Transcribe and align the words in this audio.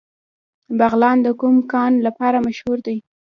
بغلان 0.77 1.17
د 1.25 1.27
کوم 1.39 1.57
کان 1.71 1.91
لپاره 2.05 2.37
مشهور 2.47 2.77
دی؟ 2.87 2.97